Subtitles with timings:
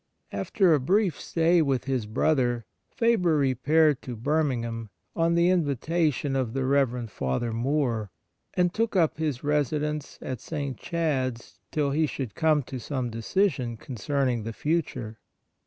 [0.31, 6.53] After a brief stay with his brother, Faber repaired to Birmingham on the invitation of
[6.53, 7.07] the Rev.
[7.07, 8.09] Father Moore,
[8.55, 10.75] and took up his residence at St.
[10.75, 15.19] Chad's till he should come to some decision concerning the future.